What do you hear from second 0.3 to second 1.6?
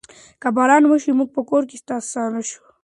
که باران وشي، موږ به